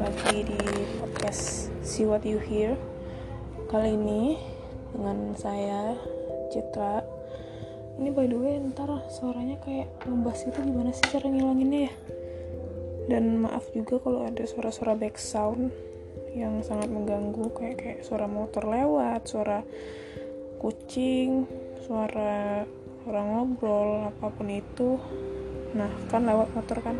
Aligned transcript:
lagi 0.00 0.48
di 0.48 0.56
podcast 0.96 1.68
See 1.84 2.08
What 2.08 2.24
You 2.24 2.40
Hear 2.40 2.72
Kali 3.68 3.92
ini 3.92 4.32
dengan 4.96 5.36
saya 5.36 5.92
Citra. 6.48 7.04
Ini 8.00 8.08
by 8.08 8.24
the 8.24 8.38
way 8.40 8.56
ntar 8.64 8.88
suaranya 9.12 9.60
kayak 9.60 9.92
ngebas 10.08 10.48
itu 10.48 10.56
gimana 10.56 10.96
sih 10.96 11.04
cara 11.12 11.28
ngilanginnya 11.28 11.92
ya? 11.92 11.94
Dan 13.12 13.44
maaf 13.44 13.68
juga 13.76 14.00
kalau 14.00 14.24
ada 14.24 14.40
suara-suara 14.48 14.96
background 14.96 15.68
yang 16.32 16.64
sangat 16.64 16.88
mengganggu 16.88 17.52
kayak 17.52 17.76
kayak 17.76 18.00
suara 18.00 18.24
motor 18.24 18.72
lewat, 18.72 19.28
suara 19.28 19.60
kucing, 20.64 21.44
suara 21.84 22.64
orang 23.04 23.26
ngobrol 23.36 24.08
apa 24.08 24.32
pun 24.32 24.48
itu. 24.48 24.96
Nah 25.76 25.92
kan 26.08 26.24
lewat 26.24 26.56
motor 26.56 26.80
kan 26.80 26.96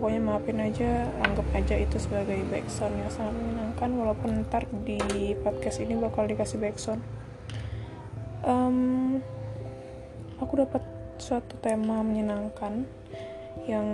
pokoknya 0.00 0.20
maafin 0.24 0.64
aja 0.64 1.12
anggap 1.28 1.44
aja 1.52 1.76
itu 1.76 2.00
sebagai 2.00 2.40
backsound 2.48 2.96
yang 2.96 3.12
sangat 3.12 3.36
menyenangkan 3.36 3.90
walaupun 3.92 4.48
ntar 4.48 4.64
di 4.88 5.36
podcast 5.44 5.84
ini 5.84 5.92
bakal 6.00 6.24
dikasih 6.24 6.56
backsound 6.56 7.04
um, 8.48 9.20
aku 10.40 10.56
dapat 10.56 10.80
suatu 11.20 11.52
tema 11.60 12.00
menyenangkan 12.00 12.88
yang 13.68 13.84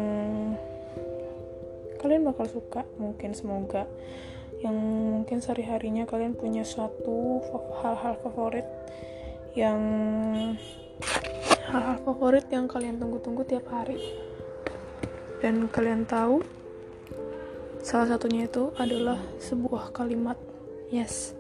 kalian 1.99 2.23
bakal 2.23 2.47
suka 2.47 2.87
mungkin 3.03 3.35
semoga. 3.35 3.89
Yang 4.63 4.77
mungkin 5.13 5.39
sehari-harinya 5.43 6.09
kalian 6.09 6.39
punya 6.39 6.65
suatu 6.65 7.43
hal-hal 7.83 8.17
favorit 8.25 8.65
yang 9.53 9.81
hal-hal 11.69 11.99
favorit 12.07 12.47
yang 12.49 12.71
kalian 12.71 12.97
tunggu-tunggu 12.97 13.45
tiap 13.45 13.69
hari 13.69 14.01
dan 15.47 15.71
kalian 15.71 16.03
tahu 16.03 16.43
salah 17.79 18.11
satunya 18.11 18.51
itu 18.51 18.75
adalah 18.83 19.15
sebuah 19.39 19.95
kalimat. 19.95 20.35
Yes. 20.91 21.39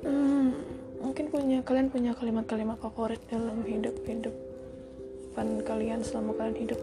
Hmm, 0.00 0.56
mungkin 1.04 1.28
punya 1.28 1.60
kalian 1.60 1.92
punya 1.92 2.16
kalimat-kalimat 2.16 2.80
favorit 2.80 3.20
dalam 3.28 3.60
hidup 3.68 3.92
hidup 4.08 4.32
pan 5.36 5.60
kalian 5.60 6.00
selama 6.00 6.32
kalian 6.32 6.64
hidup 6.64 6.80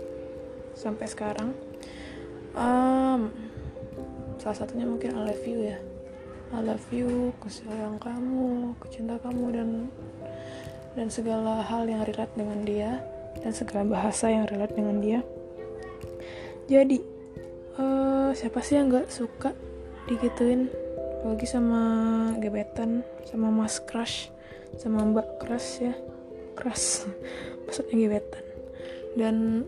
sampai 0.77 1.09
sekarang. 1.09 1.57
Um, 2.53 3.33
salah 4.37 4.61
satunya 4.61 4.85
mungkin 4.85 5.17
I 5.17 5.25
love 5.25 5.41
you 5.41 5.73
ya. 5.73 5.81
I 6.53 6.61
love 6.61 6.85
you, 6.93 7.33
kesayang 7.41 7.97
kamu, 7.97 8.77
kecinta 8.77 9.17
kamu 9.25 9.45
dan 9.57 9.69
dan 10.93 11.07
segala 11.09 11.65
hal 11.65 11.89
yang 11.89 12.05
relate 12.05 12.37
dengan 12.37 12.61
dia 12.61 13.01
dan 13.41 13.57
segala 13.57 13.89
bahasa 13.89 14.29
yang 14.29 14.45
relate 14.45 14.77
dengan 14.77 15.01
dia 15.01 15.25
jadi 16.67 16.97
uh, 17.79 18.29
siapa 18.35 18.59
sih 18.61 18.77
yang 18.77 18.91
nggak 18.91 19.09
suka 19.09 19.55
digituin? 20.09 20.69
Apalagi 21.21 21.45
sama 21.45 21.81
gebetan 22.41 23.05
sama 23.29 23.53
mas 23.53 23.77
crush 23.77 24.33
sama 24.81 25.05
mbak 25.05 25.37
crush 25.41 25.85
ya. 25.85 25.93
Crush 26.57 27.05
maksudnya 27.65 27.95
gebetan. 27.95 28.45
Dan 29.17 29.65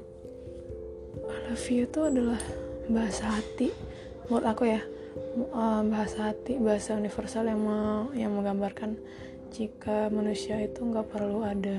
I 1.23 1.37
love 1.49 1.67
you 1.69 1.85
itu 1.85 1.99
adalah 2.03 2.41
bahasa 2.89 3.37
hati. 3.39 3.69
Menurut 4.27 4.45
aku 4.49 4.63
ya 4.65 4.81
uh, 5.53 5.81
bahasa 5.85 6.33
hati 6.33 6.57
bahasa 6.57 6.97
universal 6.97 7.45
yang 7.45 7.61
mau 7.61 8.09
yang 8.17 8.33
menggambarkan 8.33 8.97
jika 9.53 10.09
manusia 10.09 10.57
itu 10.65 10.81
nggak 10.81 11.13
perlu 11.13 11.45
ada 11.45 11.77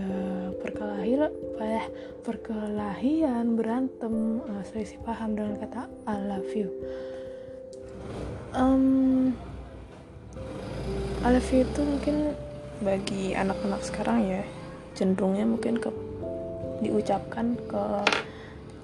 perkelahian 0.62 1.26
eh, 1.58 1.86
perkelahian 2.22 3.58
berantem 3.58 4.38
uh, 4.46 4.62
selisih 4.62 5.02
paham 5.02 5.34
dengan 5.34 5.58
kata 5.58 5.90
I 6.06 6.16
love 6.22 6.54
you 6.54 6.70
um, 8.54 9.34
I 11.26 11.34
love 11.34 11.50
you 11.50 11.66
itu 11.66 11.80
mungkin 11.82 12.16
bagi 12.78 13.34
anak-anak 13.34 13.82
sekarang 13.82 14.22
ya 14.22 14.46
cenderungnya 14.94 15.42
mungkin 15.42 15.82
ke 15.82 15.90
diucapkan 16.78 17.58
ke 17.58 17.84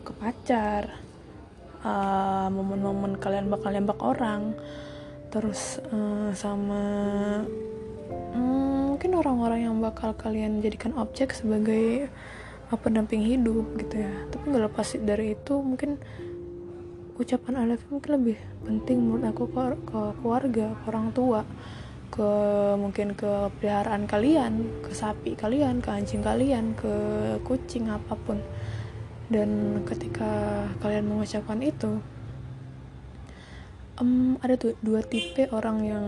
ke 0.03 0.13
pacar 0.19 0.99
uh, 1.87 2.51
momen-momen 2.51 3.23
kalian 3.23 3.47
bakal 3.47 3.71
nembak 3.71 4.03
orang 4.03 4.51
terus 5.31 5.79
uh, 5.95 6.35
sama 6.35 6.83
hmm, 8.35 8.80
mungkin 9.01 9.17
orang-orang 9.17 9.65
yang 9.65 9.81
bakal 9.81 10.13
kalian 10.13 10.61
jadikan 10.61 10.93
objek 11.01 11.33
sebagai 11.33 12.13
apa 12.69 12.77
pendamping 12.77 13.25
hidup 13.25 13.65
gitu 13.81 14.05
ya. 14.05 14.13
Tapi 14.29 14.45
nggak 14.53 14.69
lepas 14.69 14.93
dari 15.01 15.33
itu 15.33 15.57
mungkin 15.57 15.97
ucapan 17.17 17.65
I 17.65 17.73
love 17.73 17.81
you 17.81 17.97
mungkin 17.97 18.13
lebih 18.21 18.37
penting 18.61 19.01
menurut 19.01 19.25
aku 19.33 19.49
ke, 19.49 19.63
ke 19.89 20.01
keluarga 20.21 20.77
ke 20.77 20.85
orang 20.85 21.17
tua 21.17 21.49
ke 22.13 22.29
mungkin 22.77 23.17
ke 23.17 23.49
peliharaan 23.57 24.05
kalian 24.05 24.69
ke 24.85 24.93
sapi 24.93 25.33
kalian 25.33 25.81
ke 25.81 25.89
anjing 25.89 26.21
kalian 26.21 26.77
ke 26.77 26.93
kucing 27.49 27.89
apa 27.89 28.13
pun. 28.21 28.37
Dan 29.33 29.81
ketika 29.89 30.69
kalian 30.85 31.09
mengucapkan 31.09 31.65
itu 31.65 32.05
um, 33.97 34.37
ada 34.45 34.61
tuh 34.61 34.77
dua 34.85 35.01
tipe 35.01 35.49
orang 35.57 35.89
yang 35.89 36.05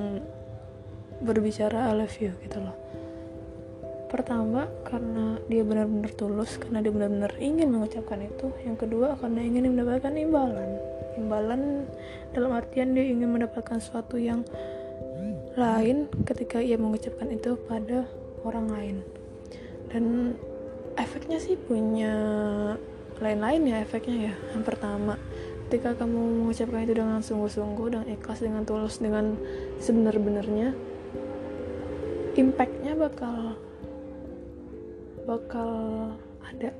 berbicara 1.23 1.91
I 1.91 1.97
love 1.97 2.17
you 2.19 2.35
gitu 2.43 2.59
loh. 2.59 2.77
Pertama 4.13 4.69
karena 4.85 5.41
dia 5.49 5.65
benar-benar 5.65 6.13
tulus 6.13 6.61
karena 6.61 6.85
dia 6.85 6.93
benar-benar 6.93 7.33
ingin 7.41 7.73
mengucapkan 7.73 8.21
itu. 8.21 8.53
Yang 8.61 8.85
kedua 8.85 9.17
karena 9.17 9.41
ingin 9.41 9.73
mendapatkan 9.73 10.13
imbalan. 10.13 10.71
Imbalan 11.17 11.89
dalam 12.37 12.53
artian 12.53 12.93
dia 12.93 13.09
ingin 13.09 13.33
mendapatkan 13.33 13.81
sesuatu 13.81 14.21
yang 14.21 14.45
lain 15.57 16.13
ketika 16.29 16.61
ia 16.61 16.77
mengucapkan 16.77 17.33
itu 17.33 17.57
pada 17.65 18.05
orang 18.45 18.67
lain. 18.69 18.97
Dan 19.89 20.37
efeknya 21.01 21.41
sih 21.41 21.57
punya 21.57 22.13
lain-lain 23.17 23.65
ya 23.65 23.77
efeknya 23.81 24.29
ya. 24.29 24.35
Yang 24.53 24.65
pertama 24.69 25.17
ketika 25.73 26.05
kamu 26.05 26.45
mengucapkan 26.45 26.85
itu 26.85 26.93
dengan 27.01 27.25
sungguh-sungguh 27.25 27.97
dan 27.97 28.05
ikhlas 28.05 28.45
dengan 28.45 28.69
tulus 28.69 29.01
dengan 29.01 29.41
sebenar-benarnya 29.81 30.77
impactnya 32.33 32.97
bakal 32.97 33.57
bakal 35.29 35.73
ada 36.43 36.71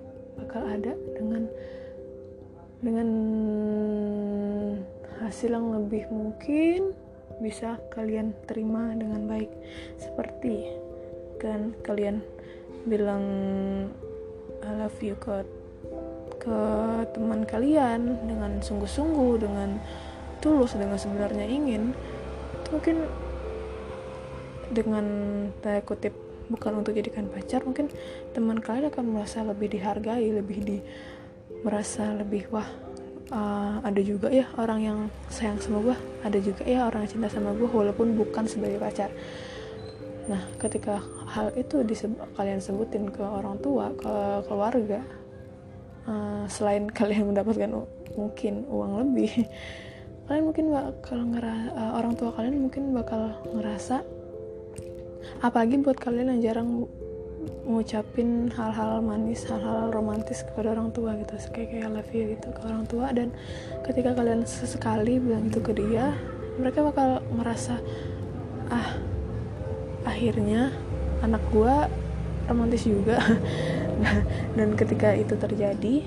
bakal 0.41 0.63
ada 0.65 0.93
dengan 1.15 1.47
dengan 2.83 3.09
hasil 5.23 5.55
yang 5.55 5.71
lebih 5.71 6.11
mungkin 6.11 6.97
bisa 7.39 7.79
kalian 7.95 8.35
terima 8.51 8.91
dengan 8.99 9.29
baik. 9.31 9.51
Seperti 9.99 10.67
kan 11.39 11.75
kalian 11.87 12.23
bilang 12.87 13.25
I 14.63 14.71
love 14.79 14.99
you 14.99 15.15
ke 15.19 15.47
ke 16.43 16.61
teman 17.15 17.47
kalian 17.47 18.19
dengan 18.27 18.59
sungguh-sungguh 18.59 19.39
dengan 19.39 19.79
tulus 20.43 20.75
dengan 20.75 20.99
sebenarnya 20.99 21.47
ingin 21.47 21.95
mungkin 22.75 23.07
dengan 24.73 25.05
tanda 25.61 25.85
kutip 25.85 26.17
bukan 26.51 26.85
untuk 26.85 26.93
jadikan 26.97 27.29
pacar 27.31 27.65
mungkin 27.65 27.89
teman 28.37 28.61
kalian 28.61 28.93
akan 28.93 29.05
merasa 29.17 29.41
lebih 29.41 29.73
dihargai 29.73 30.29
lebih 30.33 30.59
di 30.61 30.79
merasa 31.63 32.13
lebih 32.13 32.51
wah 32.51 32.67
uh, 33.33 33.81
ada 33.81 34.01
juga 34.05 34.29
ya 34.29 34.45
orang 34.61 34.81
yang 34.83 34.99
sayang 35.33 35.57
sama 35.63 35.81
gue 35.81 35.97
ada 36.27 36.39
juga 36.43 36.63
ya 36.69 36.87
orang 36.91 37.07
yang 37.07 37.11
cinta 37.17 37.29
sama 37.33 37.57
gue 37.57 37.67
walaupun 37.67 38.15
bukan 38.15 38.45
sebagai 38.45 38.79
pacar. 38.79 39.11
Nah 40.23 40.39
ketika 40.61 41.03
hal 41.27 41.51
itu 41.59 41.83
disebut, 41.83 42.23
kalian 42.39 42.63
sebutin 42.63 43.11
ke 43.11 43.25
orang 43.25 43.59
tua 43.59 43.91
ke 43.97 44.15
keluarga 44.47 45.01
uh, 46.07 46.45
selain 46.47 46.87
kalian 46.99 47.33
mendapatkan 47.33 47.71
mungkin 48.13 48.69
uang 48.69 48.93
lebih 49.03 49.49
kalian 50.29 50.45
mungkin 50.47 50.67
bakal 50.71 51.19
ngerasa 51.19 51.71
uh, 51.75 51.93
orang 51.99 52.15
tua 52.15 52.31
kalian 52.37 52.57
mungkin 52.69 52.93
bakal 52.95 53.35
ngerasa 53.51 54.05
apalagi 55.41 55.81
buat 55.81 55.99
kalian 55.99 56.37
yang 56.37 56.41
jarang 56.53 56.69
ngucapin 57.67 58.51
hal-hal 58.55 59.03
manis, 59.03 59.47
hal-hal 59.47 59.91
romantis 59.91 60.43
kepada 60.47 60.75
orang 60.75 60.91
tua 60.95 61.15
gitu. 61.19 61.35
Kayak 61.51 61.69
kayak 61.75 61.89
love 61.91 62.13
you 62.15 62.25
gitu 62.35 62.49
ke 62.51 62.61
orang 62.63 62.85
tua. 62.87 63.07
Dan 63.11 63.35
ketika 63.87 64.15
kalian 64.15 64.47
sesekali 64.47 65.19
bilang 65.23 65.51
itu 65.51 65.59
ke 65.63 65.73
dia 65.75 66.15
mereka 66.61 66.85
bakal 66.85 67.25
merasa 67.33 67.81
ah 68.69 69.01
akhirnya 70.05 70.75
anak 71.23 71.43
gua 71.51 71.87
romantis 72.51 72.87
juga. 72.87 73.19
Dan 74.59 74.75
ketika 74.75 75.15
itu 75.15 75.39
terjadi 75.39 76.03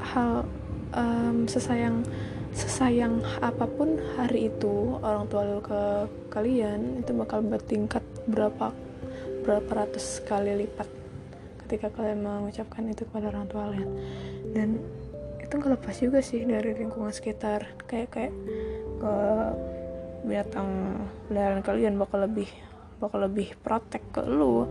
hal 0.00 0.46
um, 0.94 1.46
sesayang 1.50 2.06
sesayang 2.50 3.22
apa 3.38 3.66
pun 3.66 3.98
hari 4.18 4.50
itu 4.50 4.98
orang 5.00 5.30
tua 5.30 5.46
lu 5.46 5.62
ke 5.62 6.10
kalian 6.34 6.98
itu 6.98 7.14
bakal 7.14 7.42
bertingkat 7.46 8.02
berapa 8.26 8.74
berapa 9.46 9.70
ratus 9.70 10.22
kali 10.26 10.66
lipat 10.66 10.88
ketika 11.64 11.86
kalian 11.94 12.26
mengucapkan 12.26 12.82
itu 12.90 13.06
kepada 13.06 13.30
orang 13.30 13.46
tua 13.46 13.70
kalian. 13.70 13.90
Dan 14.50 14.68
itu 15.38 15.52
nggak 15.54 15.72
lepas 15.78 15.96
juga 16.02 16.18
sih 16.18 16.42
dari 16.42 16.74
lingkungan 16.74 17.14
sekitar. 17.14 17.62
Kayak 17.86 18.08
kayak 18.10 18.34
ke 18.98 19.14
binatang 20.26 20.68
peliharaan 21.30 21.62
kalian 21.64 21.94
bakal 21.96 22.26
lebih 22.26 22.50
bakal 23.00 23.24
lebih 23.24 23.56
protek 23.64 24.04
ke 24.12 24.20
lu 24.28 24.68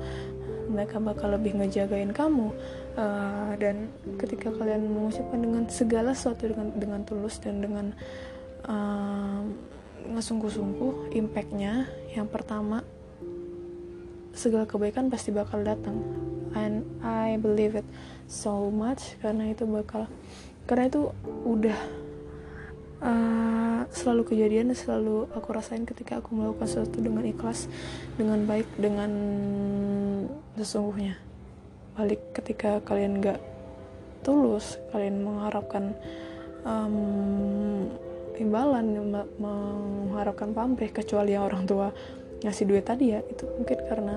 mereka 0.70 1.02
bakal 1.02 1.34
lebih 1.34 1.58
ngejagain 1.58 2.14
kamu 2.14 2.54
uh, 3.00 3.52
dan 3.56 3.88
ketika 4.20 4.52
kalian 4.52 4.92
mengucapkan 4.92 5.40
dengan 5.40 5.64
segala 5.72 6.12
sesuatu 6.12 6.52
dengan 6.52 6.68
dengan 6.76 7.02
tulus 7.08 7.40
dan 7.40 7.64
dengan 7.64 7.96
uh, 8.68 9.42
ngesungguh-sungguh 10.10 11.16
impactnya 11.16 11.88
yang 12.12 12.28
pertama 12.28 12.84
segala 14.36 14.68
kebaikan 14.68 15.08
pasti 15.08 15.32
bakal 15.32 15.64
datang. 15.64 16.00
And 16.58 16.82
I 17.06 17.38
believe 17.38 17.78
it 17.78 17.86
so 18.26 18.74
much 18.74 19.16
karena 19.22 19.54
itu 19.54 19.70
bakal 19.70 20.10
karena 20.66 20.90
itu 20.90 21.14
udah 21.46 21.80
uh, 23.06 23.82
selalu 23.94 24.34
kejadian 24.34 24.74
selalu 24.74 25.30
aku 25.34 25.50
rasain 25.54 25.86
ketika 25.86 26.22
aku 26.22 26.34
melakukan 26.34 26.66
sesuatu 26.66 26.98
dengan 27.02 27.26
ikhlas 27.26 27.70
dengan 28.18 28.50
baik 28.50 28.66
dengan 28.82 29.12
sesungguhnya 30.58 31.29
balik 32.00 32.24
ketika 32.32 32.80
kalian 32.88 33.20
gak 33.20 33.44
tulus 34.24 34.80
kalian 34.96 35.20
mengharapkan 35.20 35.92
um, 36.64 37.92
imbalan 38.40 38.96
mengharapkan 39.36 40.56
pamrih 40.56 40.96
kecuali 40.96 41.36
yang 41.36 41.52
orang 41.52 41.68
tua 41.68 41.92
ngasih 42.40 42.64
duit 42.64 42.88
tadi 42.88 43.12
ya 43.12 43.20
itu 43.20 43.44
mungkin 43.60 43.84
karena 43.84 44.16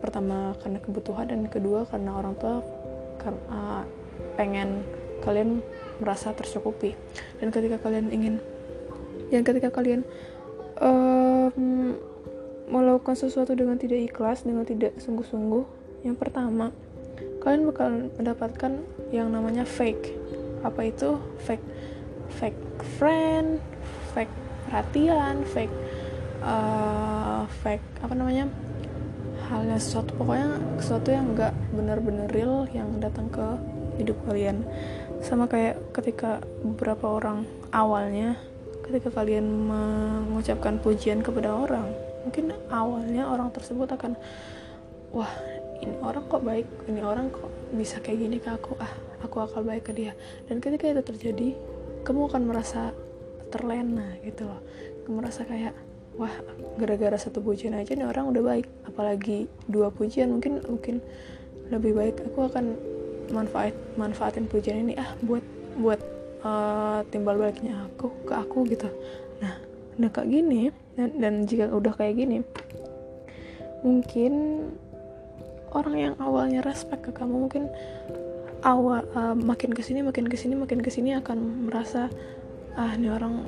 pertama 0.00 0.56
karena 0.64 0.80
kebutuhan 0.80 1.28
dan 1.28 1.44
kedua 1.52 1.84
karena 1.84 2.16
orang 2.16 2.32
tua 2.40 2.64
karena 3.20 3.84
pengen 4.40 4.80
kalian 5.22 5.62
merasa 6.02 6.34
tercukupi. 6.34 6.98
Dan 7.38 7.54
ketika 7.54 7.78
kalian 7.78 8.10
ingin 8.10 8.34
yang 9.30 9.46
ketika 9.46 9.70
kalian 9.70 10.02
um, 10.82 11.94
melakukan 12.66 13.14
sesuatu 13.14 13.54
dengan 13.54 13.78
tidak 13.78 14.02
ikhlas 14.02 14.42
dengan 14.42 14.66
tidak 14.66 14.96
sungguh-sungguh 14.98 15.81
yang 16.02 16.18
pertama 16.18 16.74
kalian 17.42 17.66
bakal 17.70 17.90
mendapatkan 18.18 18.72
yang 19.10 19.30
namanya 19.30 19.66
fake. 19.66 20.14
Apa 20.62 20.86
itu? 20.86 21.18
Fake 21.42 21.62
fake 22.38 22.58
friend 22.98 23.60
fake 24.16 24.32
perhatian 24.66 25.44
fake 25.50 25.74
uh, 26.42 27.44
fake 27.66 27.86
apa 28.02 28.14
namanya? 28.14 28.46
Halnya 29.50 29.78
sesuatu. 29.78 30.14
Pokoknya 30.14 30.58
sesuatu 30.78 31.10
yang 31.10 31.34
enggak 31.34 31.54
benar-benar 31.74 32.30
real 32.30 32.66
yang 32.70 32.98
datang 33.02 33.26
ke 33.30 33.46
hidup 33.98 34.16
kalian. 34.26 34.62
Sama 35.22 35.46
kayak 35.50 35.78
ketika 35.94 36.42
beberapa 36.62 37.18
orang 37.18 37.46
awalnya 37.70 38.38
ketika 38.82 39.14
kalian 39.14 39.46
mengucapkan 39.70 40.76
pujian 40.82 41.22
kepada 41.22 41.54
orang 41.54 41.86
mungkin 42.26 42.54
awalnya 42.70 43.26
orang 43.30 43.50
tersebut 43.54 43.86
akan 43.94 44.18
wah 45.14 45.30
ini 45.82 45.94
orang 45.98 46.24
kok 46.30 46.42
baik? 46.46 46.66
Ini 46.86 47.00
orang 47.02 47.28
kok 47.34 47.50
bisa 47.74 47.98
kayak 47.98 48.18
gini 48.22 48.36
ke 48.38 48.48
aku? 48.54 48.78
Ah 48.78 48.92
aku 49.22 49.42
akan 49.42 49.62
baik 49.66 49.90
ke 49.90 49.92
dia. 49.92 50.12
Dan 50.46 50.62
ketika 50.62 50.86
itu 50.86 51.02
terjadi 51.02 51.48
kamu 52.06 52.30
akan 52.30 52.42
merasa 52.46 52.94
terlena 53.50 54.16
gitu 54.22 54.46
loh. 54.46 54.62
Kamu 55.04 55.14
merasa 55.18 55.42
kayak 55.42 55.74
wah 56.14 56.32
gara-gara 56.78 57.16
satu 57.18 57.40
pujian 57.42 57.74
aja 57.74 57.92
nih 57.98 58.06
orang 58.06 58.30
udah 58.30 58.42
baik. 58.42 58.66
Apalagi 58.86 59.50
dua 59.66 59.90
pujian 59.90 60.30
mungkin 60.30 60.62
mungkin 60.66 61.02
lebih 61.68 61.98
baik 61.98 62.16
aku 62.30 62.46
akan 62.46 62.78
manfaat 63.32 63.74
manfaatin 63.96 64.46
pujian 64.46 64.86
ini 64.86 64.94
ah 64.98 65.16
buat 65.24 65.42
buat 65.80 66.00
uh, 66.44 67.00
timbal 67.08 67.40
baliknya 67.40 67.88
aku 67.90 68.12
ke 68.28 68.34
aku 68.36 68.68
gitu. 68.70 68.86
Nah 69.40 69.56
udah 69.98 70.10
kayak 70.12 70.28
gini 70.30 70.72
dan, 70.96 71.10
dan 71.16 71.34
jika 71.48 71.72
udah 71.72 71.92
kayak 71.96 72.16
gini 72.20 72.44
mungkin 73.82 74.32
orang 75.72 75.94
yang 75.96 76.14
awalnya 76.20 76.60
respect 76.62 77.08
ke 77.08 77.12
kamu 77.12 77.48
mungkin 77.48 77.68
awal 78.62 79.02
uh, 79.18 79.34
makin 79.34 79.74
ke 79.74 79.82
sini 79.82 80.06
makin 80.06 80.30
ke 80.30 80.38
sini 80.38 80.54
makin 80.54 80.78
ke 80.78 80.90
sini 80.92 81.18
akan 81.18 81.66
merasa 81.66 82.06
ah 82.78 82.94
ini 82.94 83.10
orang 83.10 83.42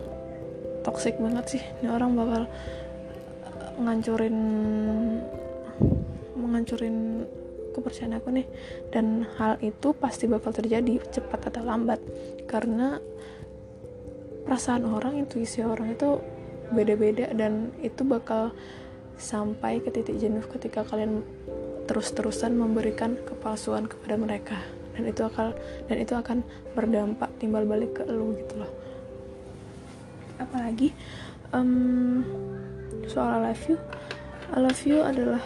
toxic 0.85 1.17
banget 1.17 1.59
sih. 1.59 1.63
Ini 1.81 1.89
orang 1.89 2.13
bakal 2.15 2.43
ngancurin 3.81 4.37
menghancurin 6.37 7.25
kepercayaan 7.73 8.21
aku 8.21 8.29
nih. 8.31 8.47
Dan 8.93 9.25
hal 9.41 9.57
itu 9.65 9.97
pasti 9.97 10.29
bakal 10.29 10.53
terjadi 10.53 11.01
cepat 11.09 11.49
atau 11.51 11.65
lambat. 11.65 11.99
Karena 12.45 13.01
perasaan 14.45 14.85
orang 14.85 15.25
intuisi 15.25 15.65
orang 15.65 15.97
itu 15.97 16.21
beda-beda 16.69 17.33
dan 17.33 17.73
itu 17.81 18.05
bakal 18.05 18.53
sampai 19.17 19.81
ke 19.81 19.89
titik 19.95 20.21
jenuh 20.21 20.45
ketika 20.53 20.85
kalian 20.85 21.25
terus-terusan 21.85 22.57
memberikan 22.57 23.17
kepalsuan 23.25 23.89
kepada 23.89 24.17
mereka. 24.17 24.59
Dan 24.95 25.11
itu 25.11 25.27
akan 25.27 25.53
dan 25.91 25.97
itu 25.99 26.15
akan 26.15 26.39
berdampak 26.73 27.31
timbal 27.43 27.67
balik 27.67 27.99
ke 27.99 28.03
lu 28.07 28.35
gitu 28.39 28.63
loh. 28.63 28.73
Apalagi 30.39 30.95
um, 31.51 32.23
soal 33.11 33.43
I 33.43 33.51
love 33.51 33.65
you. 33.67 33.79
I 34.55 34.59
love 34.61 34.83
you 34.87 35.03
adalah 35.03 35.43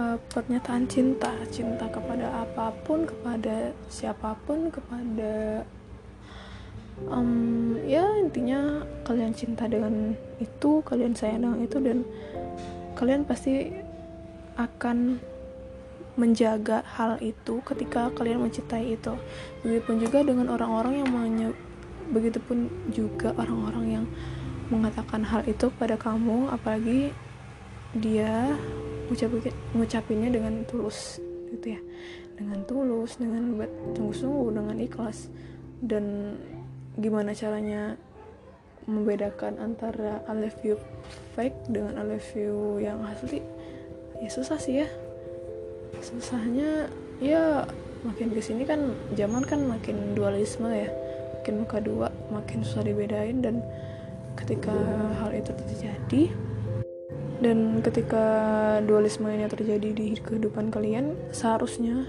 uh, 0.00 0.16
pernyataan 0.32 0.88
cinta. 0.88 1.34
Cinta 1.52 1.90
kepada 1.92 2.46
apa 2.46 2.72
pun 2.84 3.04
kepada 3.04 3.76
siapa 3.92 4.32
pun 4.48 4.72
kepada 4.72 5.66
um, 7.04 7.76
ya 7.84 8.04
intinya 8.16 8.80
kalian 9.04 9.36
cinta 9.36 9.68
dengan 9.68 10.16
itu 10.40 10.80
kalian 10.88 11.12
sayang 11.12 11.44
dengan 11.44 11.60
itu 11.60 11.76
dan 11.84 11.98
kalian 12.96 13.28
pasti 13.28 13.68
akan 14.56 15.20
menjaga 16.16 16.80
hal 16.96 17.20
itu 17.20 17.60
ketika 17.62 18.08
kalian 18.16 18.48
mencintai 18.48 18.96
itu. 18.96 19.14
Begitupun 19.60 19.96
juga 20.00 20.18
dengan 20.24 20.48
orang-orang 20.48 21.04
yang 21.04 21.08
menye 21.12 21.48
begitupun 22.06 22.70
juga 22.90 23.36
orang-orang 23.36 24.00
yang 24.00 24.04
mengatakan 24.72 25.22
hal 25.22 25.44
itu 25.46 25.70
pada 25.76 25.94
kamu 25.98 26.50
apalagi 26.50 27.12
dia 27.94 28.56
ngucapin 29.06 29.54
ngucapinnya 29.76 30.30
dengan 30.32 30.64
tulus 30.64 31.20
gitu 31.52 31.76
ya. 31.76 31.80
Dengan 32.36 32.64
tulus 32.64 33.20
dengan 33.20 33.52
sungguh-sungguh 33.94 34.48
dengan 34.56 34.76
ikhlas. 34.80 35.28
Dan 35.76 36.36
gimana 36.96 37.36
caranya 37.36 38.00
membedakan 38.88 39.60
antara 39.60 40.24
I 40.24 40.32
love 40.32 40.60
you 40.64 40.80
fake 41.36 41.68
dengan 41.68 42.00
I 42.00 42.04
love 42.16 42.30
you 42.32 42.80
yang 42.80 43.04
asli? 43.04 43.44
Ya 44.16 44.32
susah 44.32 44.56
sih 44.56 44.80
ya 44.80 44.88
susahnya 46.06 46.86
ya 47.18 47.66
makin 48.06 48.30
ke 48.30 48.38
sini 48.38 48.62
kan 48.62 48.94
zaman 49.18 49.42
kan 49.42 49.66
makin 49.66 50.14
dualisme 50.14 50.70
ya. 50.70 50.86
Makin 51.42 51.66
muka 51.66 51.78
dua 51.82 52.08
makin 52.30 52.62
susah 52.62 52.86
dibedain 52.86 53.42
dan 53.42 53.62
ketika 54.38 54.74
hal 55.18 55.30
itu 55.34 55.50
terjadi 55.50 56.22
dan 57.42 57.82
ketika 57.82 58.24
dualisme 58.86 59.30
ini 59.30 59.46
terjadi 59.50 59.88
di 59.94 60.06
kehidupan 60.18 60.70
kalian 60.70 61.14
seharusnya 61.30 62.06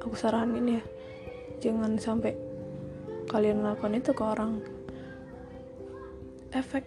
aku 0.00 0.16
saranin 0.16 0.80
ya 0.80 0.82
jangan 1.60 2.00
sampai 2.00 2.34
kalian 3.30 3.62
melakukan 3.62 3.98
itu 3.98 4.10
ke 4.10 4.22
orang. 4.22 4.58
Efek 6.50 6.82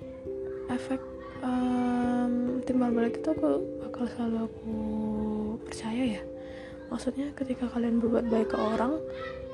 efek 0.67 0.99
um, 1.39 2.59
timbal 2.67 2.91
balik 2.91 3.19
itu 3.19 3.31
aku 3.31 3.63
bakal 3.79 4.05
selalu 4.11 4.37
aku 4.51 4.75
percaya 5.63 6.19
ya 6.19 6.21
maksudnya 6.93 7.33
ketika 7.33 7.65
kalian 7.73 7.97
berbuat 7.97 8.29
baik 8.29 8.53
ke 8.53 8.57
orang 8.61 9.01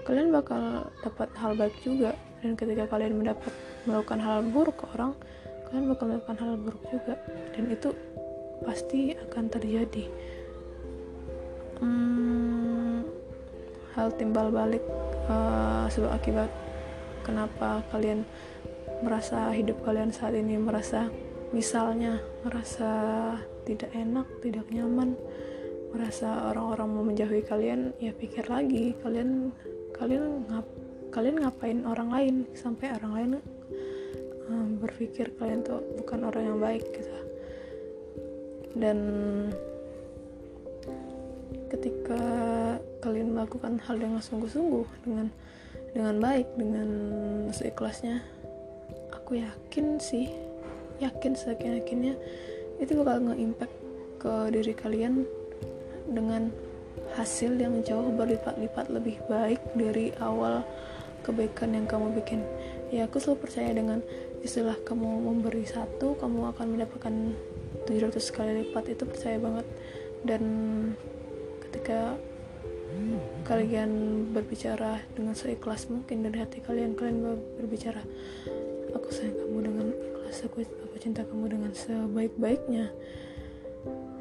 kalian 0.03 0.33
bakal 0.33 0.89
dapat 1.05 1.29
hal 1.39 1.53
baik 1.55 1.75
juga. 1.85 2.17
Dan 2.39 2.55
ketika 2.55 2.87
kalian 2.87 3.19
mendapat 3.19 3.51
melakukan 3.83 4.19
hal 4.19 4.43
buruk 4.47 4.79
ke 4.79 4.85
orang 4.95 5.11
kalian 5.69 5.85
bakal 5.91 6.05
melakukan 6.11 6.37
hal 6.39 6.53
buruk 6.59 6.83
juga. 6.91 7.15
Dan 7.55 7.63
itu 7.71 7.89
pasti 8.63 9.13
akan 9.15 9.45
terjadi. 9.47 10.03
Hmm, 11.79 13.07
hal 13.95 14.11
timbal 14.19 14.51
balik 14.51 14.83
uh, 15.31 15.87
sebab 15.87 16.11
akibat 16.11 16.51
kenapa 17.23 17.83
kalian 17.93 18.27
merasa 18.99 19.51
hidup 19.55 19.79
kalian 19.87 20.11
saat 20.11 20.35
ini 20.35 20.59
merasa 20.59 21.07
misalnya 21.55 22.19
merasa 22.43 22.91
tidak 23.63 23.87
enak 23.95 24.27
tidak 24.43 24.67
nyaman 24.75 25.15
merasa 25.89 26.53
orang-orang 26.53 26.87
mau 26.89 27.03
menjauhi 27.05 27.41
kalian 27.41 27.93
ya 27.97 28.13
pikir 28.13 28.45
lagi 28.45 28.93
kalian 29.01 29.49
kalian 29.97 30.45
ngap 30.45 30.65
kalian 31.09 31.41
ngapain 31.41 31.79
orang 31.89 32.09
lain 32.13 32.35
sampai 32.53 32.93
orang 33.01 33.11
lain 33.17 33.31
um, 34.49 34.77
berpikir 34.77 35.33
kalian 35.37 35.65
tuh 35.65 35.81
bukan 35.97 36.29
orang 36.29 36.43
yang 36.45 36.59
baik 36.61 36.85
gitu. 36.93 37.13
Dan 38.77 38.99
ketika 41.73 42.21
kalian 43.01 43.33
melakukan 43.33 43.81
hal 43.81 43.97
dengan 43.97 44.21
sungguh-sungguh 44.21 44.85
dengan 45.05 45.27
dengan 45.93 46.15
baik 46.21 46.47
dengan 46.53 46.89
seikhlasnya 47.49 48.21
aku 49.09 49.41
yakin 49.41 49.97
sih 49.97 50.29
yakin 51.01 51.33
seyakin 51.33 51.81
yakinnya 51.81 52.13
itu 52.77 52.93
bakal 53.01 53.29
nge-impact 53.29 53.75
ke 54.19 54.33
diri 54.53 54.73
kalian 54.75 55.25
dengan 56.07 56.53
hasil 57.17 57.57
yang 57.57 57.81
jauh 57.81 58.13
berlipat-lipat 58.13 58.85
lebih 58.93 59.17
baik 59.27 59.59
dari 59.73 60.13
awal 60.21 60.63
kebaikan 61.25 61.75
yang 61.75 61.85
kamu 61.89 62.15
bikin. 62.21 62.45
Ya 62.89 63.05
aku 63.05 63.21
selalu 63.21 63.49
percaya 63.49 63.71
dengan 63.75 63.99
istilah 64.41 64.77
kamu 64.87 65.25
memberi 65.25 65.67
satu 65.67 66.15
kamu 66.17 66.55
akan 66.55 66.67
mendapatkan 66.77 67.15
700 67.85 68.35
kali 68.35 68.51
lipat. 68.65 68.83
Itu 68.93 69.03
percaya 69.05 69.37
banget. 69.37 69.67
Dan 70.23 70.43
ketika 71.65 72.17
kalian 73.45 73.91
berbicara 74.33 75.01
dengan 75.13 75.37
seikhlas 75.37 75.89
mungkin 75.89 76.25
dari 76.25 76.37
hati 76.41 76.61
kalian 76.61 76.97
kalian 76.97 77.37
berbicara 77.61 78.01
aku 78.93 79.09
sayang 79.13 79.37
kamu 79.37 79.57
dengan 79.69 79.87
ikhlas 79.93 80.45
aku 80.45 80.65
aku 80.65 80.95
cinta 80.97 81.21
kamu 81.25 81.45
dengan 81.53 81.71
sebaik-baiknya 81.73 82.89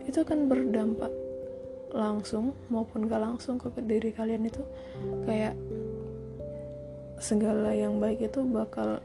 itu 0.08 0.18
akan 0.20 0.48
berdampak 0.48 1.12
langsung 1.98 2.54
maupun 2.70 3.10
gak 3.10 3.18
langsung 3.18 3.58
ke 3.58 3.68
diri 3.82 4.14
kalian 4.14 4.46
itu 4.46 4.62
kayak 5.26 5.58
segala 7.18 7.74
yang 7.74 7.98
baik 7.98 8.22
itu 8.22 8.46
bakal 8.46 9.02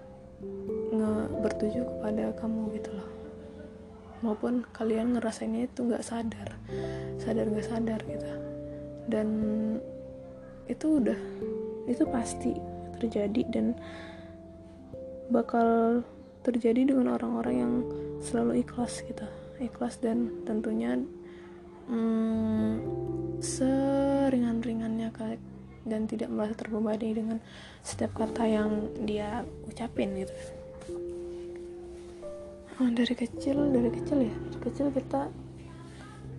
nge 0.93 1.13
bertuju 1.41 1.81
kepada 1.81 2.29
kamu 2.37 2.61
gitu 2.77 2.93
loh. 2.93 3.09
Maupun 4.21 4.63
kalian 4.71 5.17
ngerasainnya 5.17 5.67
itu 5.67 5.83
nggak 5.83 6.05
sadar 6.05 6.55
sadar 7.17 7.45
nggak 7.49 7.67
sadar 7.67 7.99
gitu. 8.05 8.29
Dan 9.09 9.27
itu 10.69 11.01
udah 11.01 11.19
itu 11.89 12.03
pasti 12.07 12.55
terjadi 13.01 13.41
dan 13.51 13.75
bakal 15.33 15.99
terjadi 16.45 16.93
dengan 16.93 17.17
orang-orang 17.17 17.55
yang 17.57 17.73
selalu 18.21 18.61
ikhlas 18.63 19.01
gitu. 19.03 19.25
Ikhlas 19.59 19.97
dan 19.99 20.31
tentunya 20.45 21.01
hmm, 21.87 22.73
seringan-ringannya 23.43 25.09
dan 25.83 26.07
tidak 26.07 26.31
merasa 26.31 26.55
terbebani 26.55 27.11
dengan 27.11 27.37
setiap 27.83 28.15
kata 28.15 28.47
yang 28.47 28.87
dia 29.03 29.43
ucapin 29.67 30.15
gitu. 30.15 30.31
Oh, 32.81 32.89
dari 32.89 33.13
kecil 33.13 33.69
dari 33.69 33.89
kecil 33.91 34.17
ya? 34.25 34.35
Dari 34.49 34.59
kecil 34.63 34.87
kita 34.89 35.29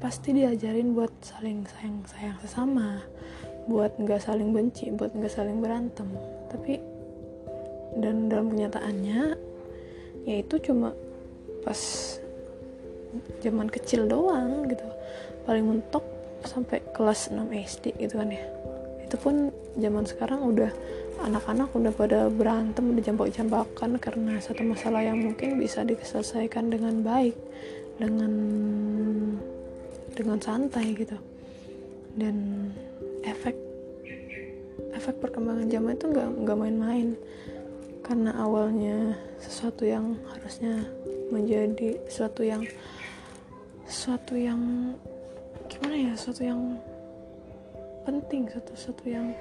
pasti 0.01 0.35
diajarin 0.35 0.93
buat 0.93 1.13
saling 1.23 1.65
sayang 1.65 2.05
sayang 2.05 2.37
sesama 2.45 3.01
buat 3.65 3.97
nggak 3.97 4.21
saling 4.21 4.53
benci 4.53 4.93
buat 4.93 5.15
nggak 5.15 5.33
saling 5.33 5.61
berantem. 5.61 6.09
Tapi 6.51 6.81
dan 8.01 8.27
dalam 8.27 8.51
kenyataannya 8.51 9.21
ya 10.27 10.35
itu 10.41 10.57
cuma 10.59 10.91
pas 11.63 11.81
zaman 13.41 13.71
kecil 13.71 14.11
doang 14.11 14.67
gitu 14.67 14.85
paling 15.45 15.65
mentok 15.65 16.05
sampai 16.45 16.81
kelas 16.93 17.33
6 17.33 17.41
SD 17.53 17.97
gitu 17.97 18.21
kan 18.21 18.29
ya. 18.33 18.45
Itu 19.05 19.17
pun 19.21 19.53
zaman 19.77 20.05
sekarang 20.05 20.45
udah 20.45 20.71
anak-anak 21.25 21.71
udah 21.73 21.93
pada 21.95 22.27
berantem 22.29 22.91
udah 22.93 23.03
jambak-jambakan 23.05 23.97
karena 24.03 24.37
satu 24.43 24.67
masalah 24.67 25.01
yang 25.01 25.23
mungkin 25.23 25.57
bisa 25.57 25.87
diselesaikan 25.87 26.69
dengan 26.69 27.01
baik 27.01 27.37
dengan 27.97 28.33
dengan 30.13 30.39
santai 30.43 30.93
gitu. 30.95 31.17
Dan 32.15 32.71
efek 33.25 33.57
efek 34.95 35.19
perkembangan 35.19 35.67
zaman 35.71 35.97
itu 35.97 36.07
nggak 36.11 36.29
nggak 36.45 36.59
main-main. 36.59 37.09
Karena 38.05 38.37
awalnya 38.37 39.17
sesuatu 39.41 39.89
yang 39.89 40.13
harusnya 40.29 40.85
menjadi 41.33 41.97
sesuatu 42.05 42.45
yang 42.45 42.69
sesuatu 43.89 44.37
yang 44.37 44.61
gimana 45.75 45.95
ya 45.99 46.13
sesuatu 46.15 46.43
yang 46.47 46.61
penting 48.07 48.47
satu 48.47 48.73
satu 48.79 49.05
yang 49.11 49.35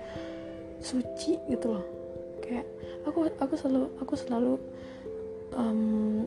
suci 0.82 1.38
gitu 1.48 1.78
loh. 1.78 1.86
Kayak 2.42 2.68
aku 3.06 3.30
aku 3.38 3.54
selalu 3.56 3.84
aku 4.02 4.14
selalu 4.18 4.54
um, 5.54 6.26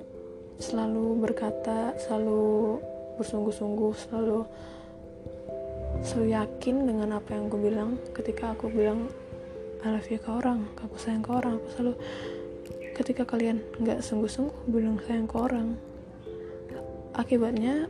selalu 0.56 1.20
berkata 1.20 1.92
selalu 1.98 2.78
bersungguh-sungguh 3.18 3.92
selalu 3.96 4.46
selalu 6.04 6.26
yakin 6.36 6.76
dengan 6.86 7.18
apa 7.18 7.34
yang 7.34 7.50
aku 7.50 7.58
bilang. 7.58 7.90
Ketika 8.14 8.54
aku 8.54 8.70
bilang 8.70 9.10
I 9.86 9.92
love 9.92 10.08
you 10.10 10.18
ke 10.18 10.30
orang 10.32 10.66
aku 10.80 10.96
sayang 10.98 11.22
ke 11.22 11.30
orang 11.30 11.62
aku 11.62 11.68
selalu 11.78 11.94
ketika 12.96 13.22
kalian 13.28 13.60
nggak 13.76 14.00
sungguh-sungguh 14.00 14.72
bilang 14.72 14.96
sayang 15.04 15.28
ke 15.28 15.36
orang 15.36 15.76
akibatnya 17.14 17.86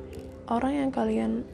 orang 0.50 0.72
yang 0.76 0.90
kalian 0.90 1.46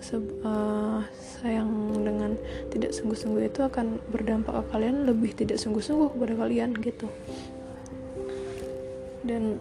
uh, 0.00 1.00
sayang 1.40 1.70
dengan 2.04 2.36
tidak 2.68 2.92
sungguh-sungguh 2.92 3.48
itu 3.48 3.60
akan 3.64 3.98
berdampak 4.12 4.52
ke 4.52 4.62
kalian 4.72 5.08
lebih 5.08 5.32
tidak 5.32 5.56
sungguh-sungguh 5.60 6.12
kepada 6.14 6.34
kalian 6.36 6.70
gitu. 6.80 7.08
Dan 9.26 9.58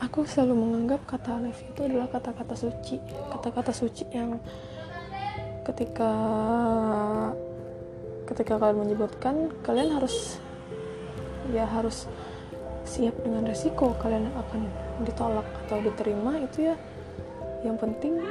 aku 0.00 0.24
selalu 0.24 0.54
menganggap 0.56 1.04
kata 1.04 1.36
Alef 1.36 1.60
itu 1.60 1.80
adalah 1.84 2.08
kata-kata 2.08 2.56
suci 2.56 2.96
kata-kata 3.36 3.70
suci 3.70 4.04
yang 4.10 4.40
ketika 5.68 6.10
ketika 8.24 8.56
kalian 8.56 8.80
menyebutkan 8.80 9.52
kalian 9.60 9.92
harus 9.92 10.40
ya 11.52 11.68
harus 11.68 12.08
siap 12.88 13.12
dengan 13.22 13.44
resiko 13.44 13.92
kalian 14.00 14.32
akan 14.34 14.66
ditolak 15.04 15.46
atau 15.66 15.78
diterima 15.84 16.40
itu 16.40 16.72
ya 16.72 16.74
yang 17.60 17.76
penting 17.76 18.24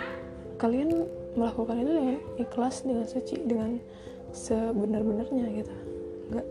kalian 0.60 1.08
melakukan 1.40 1.80
itu 1.80 1.92
dengan 1.96 2.18
ikhlas 2.36 2.84
dengan 2.84 3.06
suci 3.08 3.36
dengan 3.48 3.80
sebenar-benarnya 4.36 5.46
gitu. 5.56 5.76
Nggak 6.36 6.48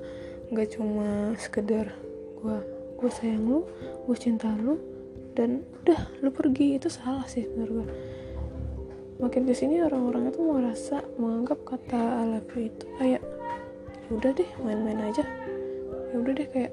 nggak 0.48 0.68
cuma 0.74 1.36
sekedar 1.36 1.92
gue 2.40 2.58
gue 2.98 3.10
sayang 3.12 3.44
lu 3.44 3.60
gue 4.08 4.16
cinta 4.16 4.48
lu 4.56 4.80
dan 5.36 5.60
udah 5.84 6.00
lu 6.24 6.32
pergi. 6.32 6.80
Itu 6.80 6.88
salah 6.88 7.28
sih 7.28 7.44
menurut 7.44 7.84
gue 7.84 7.88
makin 9.18 9.44
di 9.44 9.54
sini 9.54 9.84
orang-orang 9.84 10.32
itu 10.32 10.40
merasa 10.40 11.04
menganggap 11.20 11.58
kata 11.68 12.00
alafi 12.24 12.72
itu 12.72 12.86
kayak 12.96 13.22
ya 14.08 14.10
udah 14.16 14.30
deh 14.32 14.50
main-main 14.64 15.04
aja. 15.04 15.24
Ya 16.08 16.16
udah 16.16 16.32
deh 16.32 16.48
kayak 16.48 16.72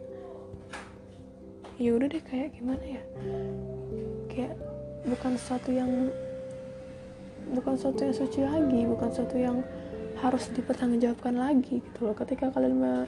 ya 1.75 1.91
udah 1.91 2.07
deh 2.07 2.23
kayak 2.23 2.55
gimana 2.55 2.85
ya? 2.85 3.03
Kayak 4.31 4.55
bukan 5.03 5.35
sesuatu 5.35 5.69
yang 5.75 6.09
bukan 7.53 7.73
sesuatu 7.77 8.01
yang 8.07 8.15
suci 8.15 8.39
lagi 8.41 8.81
bukan 8.89 9.09
sesuatu 9.11 9.37
yang 9.37 9.57
harus 10.23 10.47
dipertanggungjawabkan 10.55 11.35
lagi 11.35 11.83
gitu 11.83 11.99
loh. 12.07 12.15
Ketika 12.15 12.49
kalian 12.49 13.05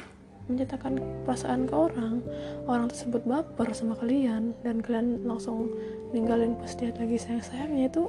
menyatakan 0.47 0.99
perasaan 1.27 1.67
ke 1.67 1.75
orang 1.75 2.23
orang 2.67 2.87
tersebut 2.87 3.23
baper 3.27 3.71
sama 3.75 3.99
kalian 3.99 4.55
dan 4.63 4.79
kalian 4.79 5.27
langsung 5.27 5.71
ninggalin 6.15 6.55
pas 6.55 6.71
dia 6.75 6.91
lagi 6.95 7.19
sayang 7.19 7.43
sayangnya 7.43 7.91
itu 7.91 8.03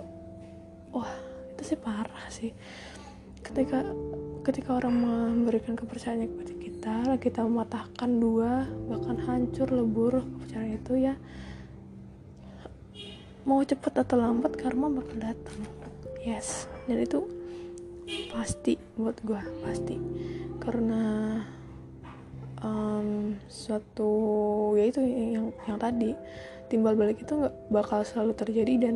wah 0.94 1.10
itu 1.54 1.62
sih 1.74 1.78
parah 1.78 2.26
sih. 2.30 2.54
Ketika 3.42 3.82
ketika 4.46 4.78
orang 4.78 4.94
memberikan 5.02 5.74
kepercayaan 5.74 6.30
kepada 6.30 6.54
kita 6.58 6.96
kita 7.18 7.40
mematahkan 7.42 8.10
dua 8.16 8.64
bahkan 8.86 9.18
hancur 9.26 9.68
lebur 9.70 10.22
kepercayaan 10.22 10.78
itu 10.78 10.92
ya 11.10 11.14
mau 13.48 13.64
cepet 13.64 13.92
atau 14.04 14.20
lambat 14.20 14.60
karma 14.60 14.92
bakal 14.92 15.16
datang 15.16 15.77
yes. 16.22 16.70
Dan 16.88 17.04
itu 17.04 17.24
pasti 18.32 18.80
buat 18.96 19.16
gue 19.22 19.40
pasti. 19.64 19.96
Karena 20.62 21.38
um, 22.64 23.36
suatu 23.48 24.10
ya 24.80 24.88
itu 24.88 25.00
yang 25.04 25.52
yang 25.68 25.78
tadi 25.78 26.16
timbal 26.68 26.96
balik 26.96 27.20
itu 27.20 27.32
nggak 27.36 27.54
bakal 27.68 28.00
selalu 28.04 28.32
terjadi. 28.36 28.74
Dan 28.88 28.94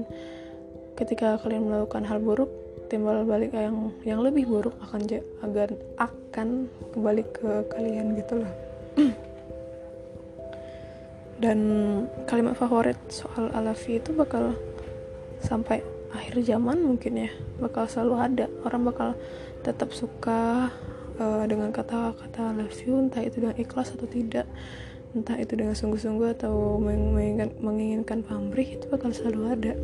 ketika 0.97 1.41
kalian 1.41 1.69
melakukan 1.69 2.05
hal 2.09 2.21
buruk 2.21 2.49
timbal 2.93 3.25
balik 3.25 3.57
yang 3.57 3.89
yang 4.05 4.21
lebih 4.21 4.45
buruk 4.45 4.77
akan 4.85 5.01
agar 5.41 5.69
akan 5.97 6.69
kembali 6.93 7.25
ke 7.33 7.51
kalian 7.73 8.17
gitu 8.21 8.45
loh. 8.45 8.53
Dan 11.43 11.59
kalimat 12.31 12.55
favorit 12.55 12.95
soal 13.11 13.51
alafi 13.51 13.99
itu 13.99 14.15
bakal 14.15 14.55
sampai 15.43 15.83
akhir 16.13 16.45
zaman 16.45 16.85
mungkin 16.85 17.29
ya 17.29 17.31
bakal 17.59 17.89
selalu 17.89 18.15
ada. 18.21 18.47
Orang 18.63 18.85
bakal 18.85 19.17
tetap 19.65 19.91
suka 19.97 20.69
uh, 21.17 21.45
dengan 21.49 21.73
kata-kata 21.73 22.53
love 22.53 22.77
you 22.85 22.97
entah 23.01 23.25
itu 23.25 23.41
dengan 23.41 23.57
ikhlas 23.57 23.97
atau 23.97 24.07
tidak. 24.07 24.47
Entah 25.13 25.37
itu 25.37 25.53
dengan 25.57 25.77
sungguh-sungguh 25.77 26.41
atau 26.41 26.81
menginginkan, 26.81 27.53
menginginkan 27.61 28.19
pamrih 28.25 28.81
itu 28.81 28.85
bakal 28.89 29.13
selalu 29.13 29.43
ada. 29.53 29.75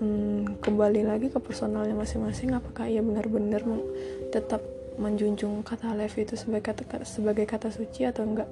Hmm, 0.00 0.56
kembali 0.64 1.04
lagi 1.04 1.28
ke 1.28 1.38
personalnya 1.42 1.92
masing-masing 1.92 2.56
apakah 2.56 2.88
ia 2.88 3.04
benar-benar 3.04 3.60
tetap 4.32 4.64
menjunjung 4.96 5.60
kata 5.60 5.92
love 5.92 6.16
itu 6.16 6.34
sebagai 6.38 6.72
kata 6.72 7.04
sebagai 7.04 7.44
kata 7.44 7.68
suci 7.68 8.06
atau 8.08 8.24
enggak? 8.24 8.50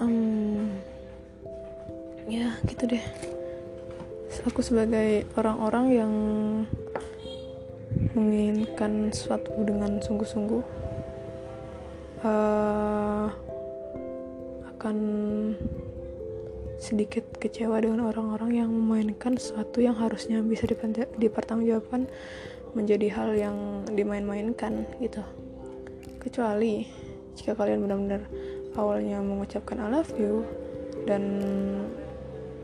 Um, 0.00 0.72
ya 2.26 2.58
gitu 2.66 2.96
deh 2.96 3.04
aku 4.40 4.64
sebagai 4.64 5.28
orang-orang 5.36 5.86
yang 5.92 6.12
menginginkan 8.16 9.12
sesuatu 9.12 9.52
dengan 9.60 10.00
sungguh-sungguh 10.00 10.64
uh, 12.24 13.28
akan 14.72 14.96
sedikit 16.80 17.22
kecewa 17.38 17.78
dengan 17.78 18.08
orang-orang 18.08 18.64
yang 18.64 18.70
memainkan 18.72 19.38
sesuatu 19.38 19.78
yang 19.78 19.94
harusnya 19.94 20.42
bisa 20.42 20.66
dipertanggungjawabkan 21.20 22.10
menjadi 22.72 23.06
hal 23.12 23.30
yang 23.36 23.56
dimain-mainkan 23.92 24.88
gitu. 24.98 25.22
Kecuali 26.18 26.88
jika 27.36 27.54
kalian 27.54 27.84
benar-benar 27.84 28.22
awalnya 28.74 29.20
mengucapkan 29.20 29.78
I 29.78 29.88
love 29.92 30.10
you 30.16 30.42
dan 31.04 31.22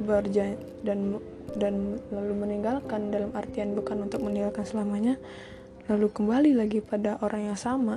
berjan 0.03 0.59
dan 0.83 1.19
dan 1.57 1.97
lalu 2.13 2.33
meninggalkan 2.37 3.09
dalam 3.09 3.33
artian 3.33 3.73
bukan 3.73 4.05
untuk 4.05 4.21
meninggalkan 4.21 4.69
selamanya 4.69 5.17
lalu 5.89 6.13
kembali 6.13 6.53
lagi 6.53 6.85
pada 6.85 7.17
orang 7.25 7.49
yang 7.49 7.59
sama 7.59 7.97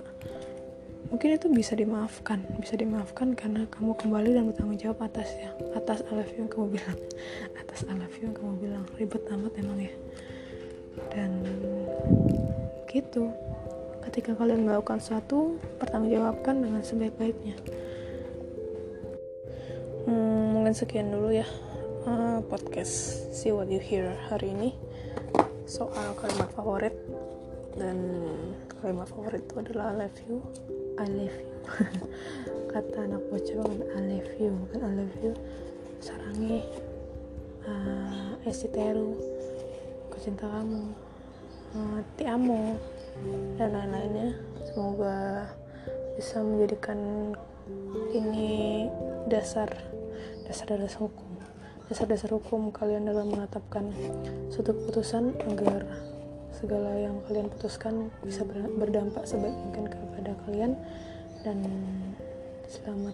mungkin 1.12 1.36
itu 1.36 1.52
bisa 1.52 1.76
dimaafkan 1.76 2.40
bisa 2.64 2.80
dimaafkan 2.80 3.36
karena 3.36 3.68
kamu 3.68 4.00
kembali 4.00 4.30
dan 4.32 4.44
bertanggung 4.48 4.80
jawab 4.80 5.04
atas 5.04 5.28
ya 5.36 5.52
atas 5.76 6.00
I 6.08 6.16
love 6.16 6.32
you 6.32 6.48
yang 6.48 6.52
kamu 6.52 6.80
bilang 6.80 6.98
atas 7.62 7.84
I 7.88 7.96
yang 8.22 8.36
kamu 8.36 8.54
bilang. 8.62 8.84
Ribet 9.00 9.24
amat 9.34 9.54
emang 9.58 9.80
ya. 9.82 9.94
Dan 11.10 11.32
gitu. 12.92 13.34
Ketika 14.02 14.36
kalian 14.36 14.66
melakukan 14.66 15.00
sesuatu 15.00 15.56
pertanggungjawabkan 15.80 16.62
dengan 16.62 16.82
sebaik-baiknya. 16.84 17.56
Hmm, 20.04 20.58
mungkin 20.58 20.74
sekian 20.74 21.14
dulu 21.14 21.30
ya 21.30 21.46
uh, 22.06 22.42
podcast 22.50 23.30
see 23.34 23.54
what 23.54 23.70
you 23.70 23.78
hear 23.82 24.18
hari 24.30 24.54
ini. 24.54 24.70
Soal 25.70 26.18
kalimat 26.18 26.50
favorit. 26.54 26.96
Dan 27.78 28.28
kalimat 28.82 29.08
favorit 29.08 29.46
itu 29.46 29.56
adalah 29.62 29.94
I 29.94 29.96
love 30.06 30.18
you. 30.26 30.38
I 30.98 31.08
love 31.08 31.38
you. 31.38 31.54
Kata 32.74 32.98
anak 33.06 33.22
bocah 33.30 33.56
banget 33.64 33.88
I 33.94 34.02
love 34.02 34.32
you. 34.42 34.52
Bukan 34.66 34.80
I 34.82 34.92
love 34.98 35.16
you. 35.22 35.34
Sarangi 36.02 36.60
uh, 37.70 38.34
esiteru 38.50 39.14
aku 40.10 40.18
cinta 40.20 40.50
kamu. 40.50 40.84
Uh, 41.72 42.00
ti 42.20 42.28
amo 42.28 42.76
dan 43.56 43.78
lain-lainnya. 43.78 44.36
Semoga 44.68 45.48
bisa 46.18 46.44
menjadikan 46.44 47.32
ini 48.12 48.88
dasar 49.32 49.72
dasar 50.44 50.76
dasar 50.76 51.08
hukum 51.08 51.32
dasar 51.92 52.08
dasar 52.08 52.32
hukum 52.32 52.72
kalian 52.72 53.04
dalam 53.04 53.36
menetapkan 53.36 53.92
suatu 54.48 54.72
keputusan 54.72 55.36
agar 55.44 55.84
segala 56.56 56.88
yang 56.96 57.20
kalian 57.28 57.52
putuskan 57.52 58.08
bisa 58.24 58.48
berdampak 58.80 59.28
sebaik 59.28 59.52
mungkin 59.52 59.92
kepada 59.92 60.32
kalian. 60.48 60.80
Dan 61.44 61.60
selamat 62.72 63.12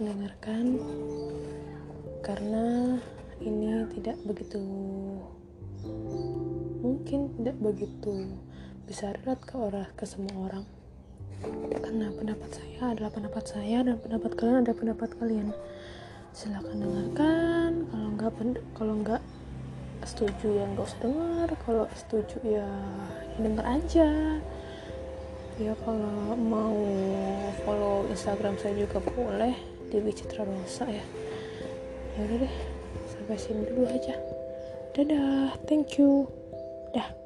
mendengarkan 0.00 0.80
karena 2.24 2.96
ini 3.44 3.84
tidak 4.00 4.16
begitu 4.24 4.64
mungkin 6.80 7.28
tidak 7.36 7.60
begitu 7.60 8.40
bisa 8.88 9.12
relate 9.20 9.44
ke 9.44 9.60
orang 9.60 9.92
ke 9.92 10.08
semua 10.08 10.48
orang. 10.48 10.64
Karena 11.76 12.08
pendapat 12.08 12.56
saya 12.56 12.96
adalah 12.96 13.12
pendapat 13.12 13.44
saya 13.44 13.84
dan 13.84 14.00
pendapat 14.00 14.32
kalian 14.32 14.64
adalah 14.64 14.78
pendapat 14.80 15.10
kalian 15.20 15.52
silahkan 16.32 16.76
dengarkan. 16.76 17.70
Kalau 17.88 18.08
enggak 18.12 18.32
kalau 18.76 18.94
enggak 18.98 19.22
setuju 20.02 20.46
ya 20.50 20.64
nggak 20.66 20.82
usah 20.82 20.98
dengar 20.98 21.48
kalau 21.62 21.84
setuju 21.94 22.36
ya, 22.42 22.66
ya 23.36 23.38
denger 23.38 23.64
aja. 23.64 24.08
Ya 25.60 25.72
kalau 25.84 26.34
mau 26.34 26.74
follow 27.62 28.08
instagram 28.08 28.56
saya 28.58 28.74
juga 28.74 28.98
boleh 29.04 29.54
di 29.92 30.00
Wicitra 30.00 30.48
Rosa 30.48 30.88
ya. 30.88 31.04
Ya 32.16 32.20
udah 32.24 32.38
deh 32.48 32.54
sampai 33.12 33.36
sini 33.38 33.62
dulu 33.68 33.84
aja. 33.86 34.16
Dadah 34.96 35.54
thank 35.68 36.00
you. 36.00 36.26
Dah 36.92 37.21